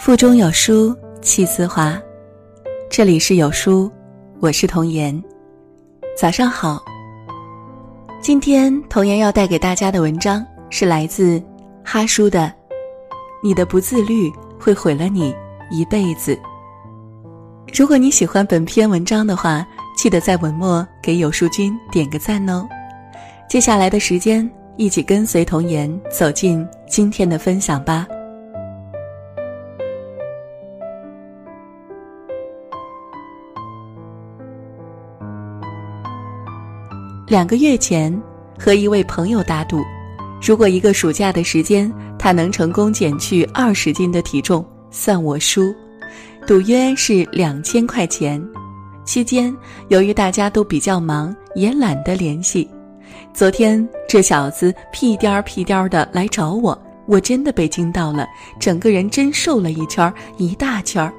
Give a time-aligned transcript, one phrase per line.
[0.00, 2.00] 腹中有书气自华，
[2.88, 3.92] 这里是有书，
[4.40, 5.22] 我是童言。
[6.16, 6.82] 早上好。
[8.22, 11.40] 今天童言要带给大家的文章是来自
[11.84, 12.40] 哈叔的
[13.42, 15.34] 《你的不自律会毁了你
[15.70, 16.34] 一辈子》。
[17.70, 19.66] 如果你喜欢本篇文章的话，
[19.98, 22.66] 记得在文末给有书君点个赞哦。
[23.50, 28.06] 接下来的时间，一起跟随童言走进今天的分享吧。
[37.30, 38.12] 两个月前，
[38.58, 39.84] 和一位朋友打赌，
[40.42, 45.72] 如果一个暑假的时间他能成功减去二十斤的体重，算我输。
[46.44, 48.44] 赌约是两千块钱。
[49.04, 49.56] 期间，
[49.90, 52.68] 由于大家都比较忙，也懒得联系。
[53.32, 58.26] 昨天这小子屁颠儿屁颠儿的来找我，我真的被惊到了，
[58.58, 61.14] 整个人真瘦了一圈儿，一大圈儿。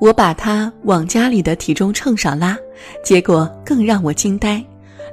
[0.00, 2.56] 我把他往家里的体重秤上拉，
[3.04, 4.64] 结果更让我惊呆。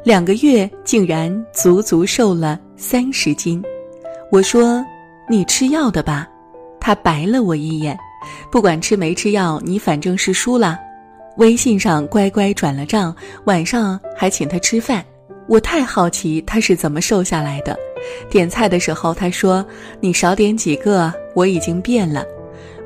[0.04, 3.64] 两个月竟然足足瘦了三十斤，
[4.32, 4.84] 我说
[5.30, 6.28] ：“你吃药的吧？”
[6.82, 7.96] 他白了我一眼。
[8.52, 10.80] 不管吃没吃药，你反正是输了。
[11.38, 15.06] 微信上乖乖转了账，晚上还请他吃饭。
[15.48, 17.78] 我太好奇他是怎么瘦下来的。
[18.28, 19.64] 点菜的时候他说
[20.02, 22.26] ：“你少点几个，我已经变了。”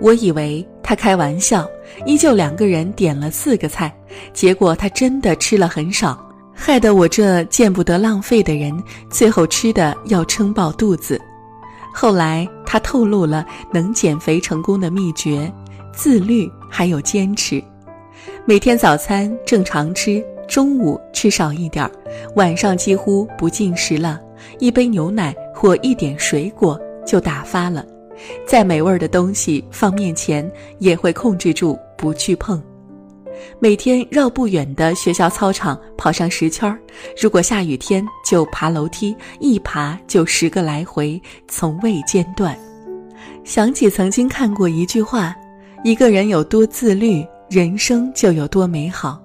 [0.02, 1.66] 我以为他开玩笑，
[2.06, 3.94] 依旧两个人点了四个菜，
[4.34, 6.25] 结果他真的吃了很少。
[6.56, 8.74] 害得我这见不得浪费的人，
[9.10, 11.20] 最后吃的要撑爆肚子。
[11.94, 15.52] 后来他透露了能减肥成功的秘诀：
[15.94, 17.64] 自律还有坚持。
[18.46, 21.92] 每天早餐正常吃，中午吃少一点儿，
[22.36, 24.20] 晚上几乎不进食了。
[24.60, 27.86] 一杯牛奶或一点水果就打发了。
[28.48, 30.50] 再美味的东西放面前，
[30.80, 32.62] 也会控制住不去碰。
[33.60, 36.80] 每天绕不远的学校操场跑上十圈儿，
[37.20, 42.58] 如果下雨天就爬楼梯，一爬就十个来回，从未间断。
[43.44, 45.36] 想起曾经看过一句话：
[45.84, 49.22] 一个人有多自律，人生就有多美好。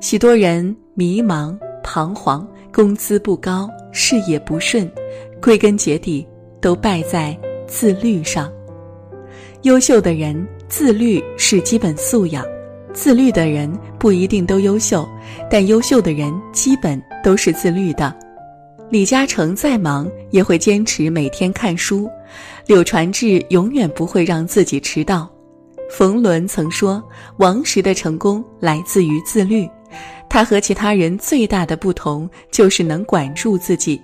[0.00, 4.90] 许多人迷茫、彷徨，工资不高，事业不顺，
[5.40, 6.26] 归根结底
[6.60, 8.50] 都败在自律上。
[9.62, 12.44] 优秀的人，自律是基本素养。
[12.94, 15.06] 自律的人不一定都优秀，
[15.50, 18.14] 但优秀的人基本都是自律的。
[18.88, 22.08] 李嘉诚再忙也会坚持每天看书，
[22.66, 25.28] 柳传志永远不会让自己迟到。
[25.90, 27.02] 冯仑曾说
[27.38, 29.68] ：“王石的成功来自于自律，
[30.28, 34.00] 他和其他人最大的不同就是能管住自己。”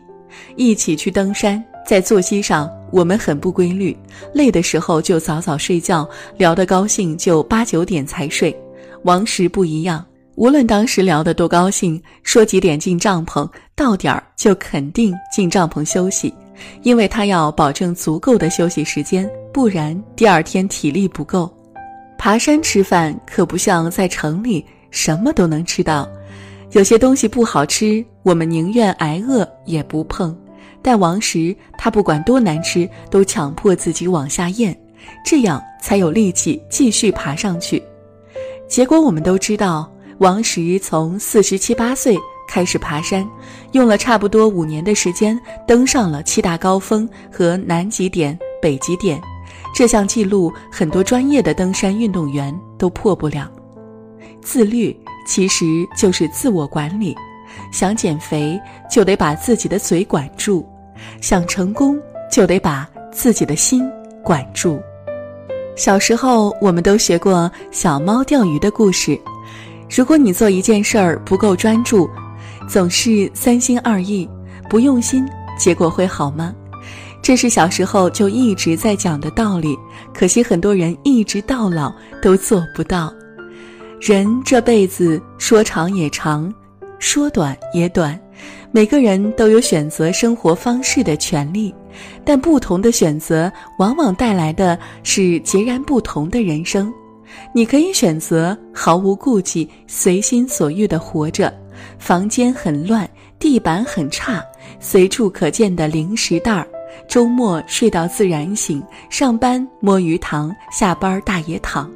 [0.57, 3.97] 一起去登山，在作息上我们很不规律，
[4.33, 8.57] 累的时候就早早睡觉，聊得高兴就八九点才睡。
[9.05, 16.33] 王石不一样，无论当时聊得多高兴，说几点进帐篷，到点儿就肯定进帐篷休息，
[16.83, 21.51] 因为他要保证足够的休息时间，不然第二天体力不够。
[22.19, 26.07] 爬山吃饭可不像在城里什么都能吃到，
[26.73, 30.37] 有些东西不好吃，我们宁愿挨饿也不碰。
[30.83, 34.79] 但王石他不管多难吃，都强迫自己往下咽，
[35.25, 37.83] 这样才有力气继续爬上去。
[38.71, 42.17] 结果我们都知道，王石从四十七八岁
[42.47, 43.29] 开始爬山，
[43.73, 49.21] 用了差不多五年的时间，登上了七大高峰和南极点、北极点。
[49.75, 53.51] 这项记录，很多专业的登山运动员都破不了。
[54.41, 55.67] 自律其实
[55.99, 57.13] 就是自我管理，
[57.73, 58.59] 想减肥
[58.89, 60.65] 就得把自己的嘴管住，
[61.21, 62.01] 想成功
[62.31, 63.85] 就得把自己的心
[64.23, 64.81] 管住。
[65.81, 69.19] 小时候，我们都学过小猫钓鱼的故事。
[69.89, 72.07] 如果你做一件事儿不够专注，
[72.69, 74.29] 总是三心二意、
[74.69, 75.27] 不用心，
[75.59, 76.55] 结果会好吗？
[77.23, 79.75] 这是小时候就一直在讲的道理。
[80.13, 81.91] 可惜很多人一直到老
[82.21, 83.11] 都做不到。
[83.99, 86.53] 人这辈子说长也长，
[86.99, 88.21] 说短也短。
[88.71, 91.75] 每个人都有选择生活方式的权利，
[92.25, 96.93] 但不同的选择往往带来的是截然不同的人生。
[97.55, 101.53] 你可以选择毫无顾忌、随心所欲地活着，
[101.99, 103.09] 房间很乱，
[103.39, 104.43] 地板很差，
[104.81, 106.67] 随处可见的零食袋儿，
[107.09, 111.91] 周末睡到自然醒，上班摸鱼塘，下班大爷躺。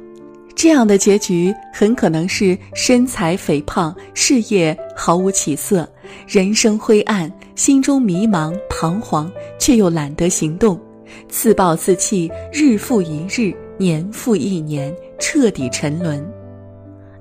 [0.55, 5.87] 这样的结局很可能是身材肥胖，事业毫无起色，
[6.25, 9.29] 人生灰暗，心中迷茫彷徨，
[9.59, 10.79] 却又懒得行动，
[11.27, 16.25] 自暴自弃，日复一日，年复一年彻底沉沦。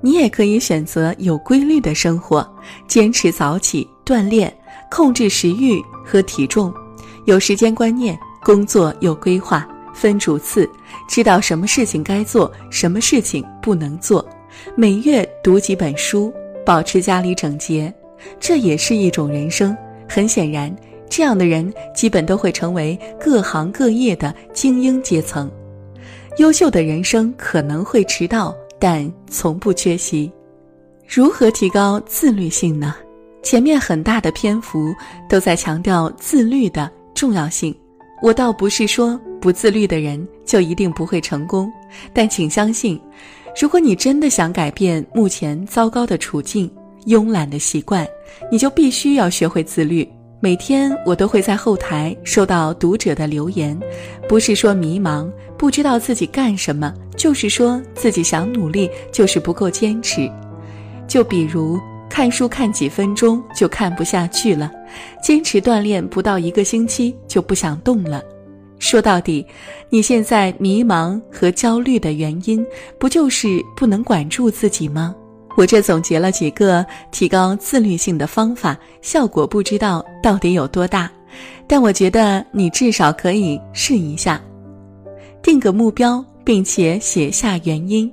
[0.00, 2.48] 你也可以选择有规律的生活，
[2.86, 4.54] 坚持早起锻炼，
[4.90, 6.72] 控制食欲和体重，
[7.24, 10.68] 有时间观念，工作有规划，分主次，
[11.08, 14.26] 知道什么事情该做，什么事情不能做。
[14.74, 16.32] 每月读几本书，
[16.66, 17.92] 保持家里整洁，
[18.38, 19.76] 这也是一种人生。
[20.08, 20.74] 很显然，
[21.08, 25.50] 这样的人基本都会成为各行各业的精英阶层。
[26.38, 30.30] 优秀的人生可能会迟到，但从不缺席。
[31.06, 32.96] 如何提高自律性呢？
[33.42, 34.94] 前面很大的篇幅
[35.28, 37.74] 都在强调自律的重要性。
[38.22, 41.70] 我倒不是说不自律的人就一定不会成功，
[42.14, 42.98] 但请相信。
[43.60, 46.70] 如果你真的想改变目前糟糕的处境、
[47.04, 48.08] 慵懒的习惯，
[48.50, 50.10] 你就必须要学会自律。
[50.40, 53.78] 每天我都会在后台收到读者的留言，
[54.26, 60.26] 不是说迷茫不知道自己干什么，就是说自己想努力，就是不够坚持。
[61.06, 64.72] 就比如看书看几分钟就看不下去了，
[65.22, 68.22] 坚持锻炼不到一个星期就不想动了。
[68.78, 69.46] 说到底，
[69.88, 72.64] 你现在迷茫和焦虑的原因，
[72.98, 75.14] 不就是不能管住自己吗？
[75.56, 81.10] 我这总结了几个提高自律性的方法，效果不知道到底有多大，
[81.66, 84.40] 但我觉得你至少可以试一下。
[85.40, 88.12] 定个目标，并且写下原因，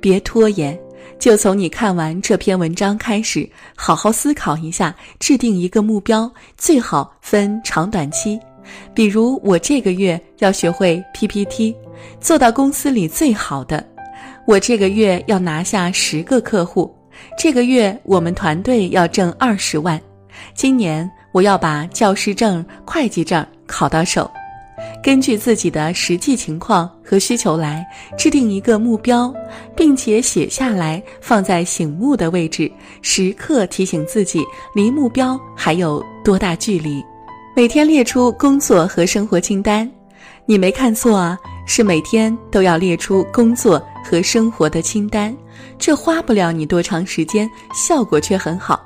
[0.00, 0.78] 别拖延，
[1.18, 8.38] 就从你看完这篇文章开始，好好思考一下，制定一个目标，最好分长短期。
[8.94, 11.74] 比如我这个月要学会 PPT，
[12.20, 13.82] 做到公司里最好的；
[14.46, 16.90] 我这个月要拿下十个客户；
[17.38, 19.98] 这个月我们团队要挣二十万；
[20.54, 24.30] 今年我要把教师证、会计证考到手。
[25.02, 27.84] 根据自己的实际情况和需求来
[28.16, 29.32] 制定一个目标，
[29.76, 32.70] 并且写下来，放在醒目的位置，
[33.00, 34.44] 时刻提醒自己
[34.74, 37.02] 离目标还有多大距离。
[37.54, 39.88] 每天列出工作和生活清单，
[40.46, 45.36] 你没看错啊，是每天都要列出工作和生活的清单。
[45.78, 48.82] 这花不了你多长时间，效果却很好。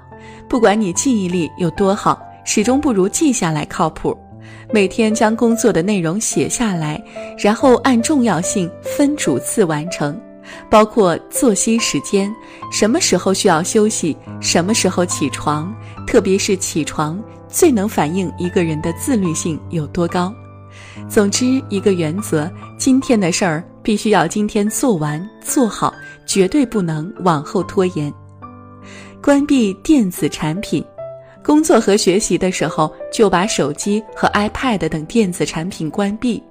[0.49, 4.19] 不管你记忆力有多好，始终不如记下来靠谱。
[4.73, 7.01] 每天将工作的内容写下来，
[7.39, 10.21] 然后按重要性分主次完成，
[10.71, 12.35] 包括作息时间，
[12.71, 15.75] 什么时候需要休息，什么时候起床，
[16.07, 17.23] 特别是起床。
[17.49, 20.35] 最能反映一个人的自律性有多高。
[21.09, 25.95] 总之，一个原则：今天的事儿必须要今天做完做好，
[26.27, 28.13] 绝对不能往后拖延。
[29.23, 30.85] 关闭电子产品，
[31.43, 36.43] 工作和学习的时候就把手机和 iPad 等电子产品关闭。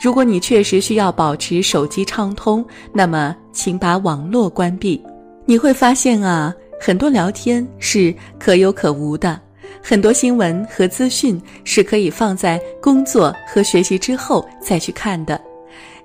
[0.00, 5.00] 如果你确实需要保持手机畅通，那么请把网络关闭。
[5.44, 9.40] 你会发现啊，很多聊天是可有可无的。
[9.82, 15.40] 很多新闻和资讯是可以放在工作和学习之后再去看的。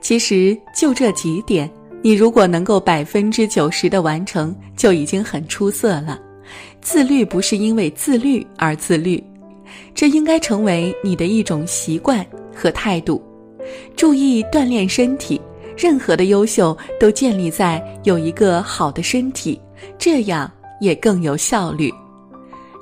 [0.01, 1.69] 其实就这几点，
[2.01, 6.19] 你如果能够百分之九十的完成，就已经很出色了。
[6.81, 9.23] 自律不是因为自律而自律，
[9.93, 12.25] 这应该成为你的一种习惯
[12.55, 13.21] 和态度。
[13.95, 15.39] 注意锻炼身体，
[15.75, 19.59] 任何的优秀都建立在有一个好的身体，
[19.97, 21.93] 这样也更有效率。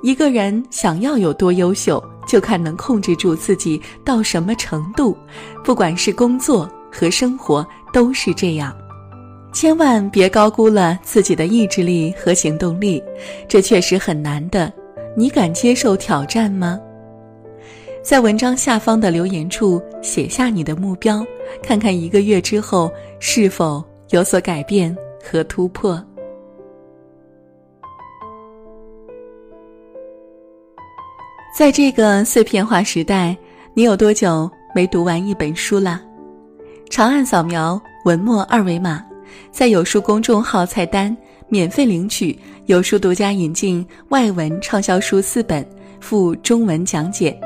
[0.02, 5.16] 一个人想要有多优秀，就看能控制住自己到什么程度。
[5.64, 8.76] 不管是工作和生活，都是这样。
[9.52, 13.02] 千万别高估了自己的意志力和行动力，
[13.48, 14.70] 这确实很难的。
[15.16, 16.78] 你敢接受挑战吗？
[18.06, 21.26] 在文章下方的留言处写下你的目标，
[21.60, 26.00] 看看一个月之后是否有所改变和突破。
[31.58, 33.36] 在这个碎片化时代，
[33.74, 36.00] 你有多久没读完一本书了？
[36.88, 39.04] 长按扫描文末二维码，
[39.50, 41.14] 在有书公众号菜单
[41.48, 45.68] 免费领取有书独家引进外文畅销书四本，
[46.00, 47.36] 附中文讲解。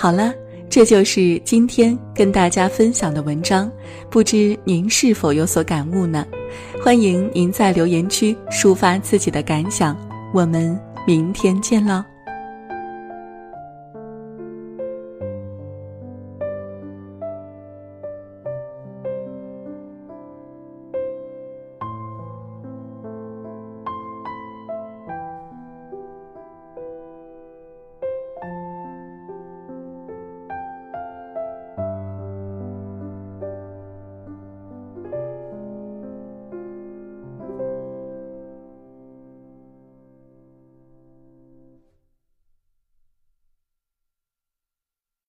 [0.00, 0.32] 好了，
[0.70, 3.70] 这就是今天跟大家分享的文章，
[4.08, 6.26] 不知您是否有所感悟呢？
[6.82, 9.94] 欢迎您在留言区抒发自己的感想，
[10.32, 10.74] 我们
[11.06, 12.02] 明天见喽。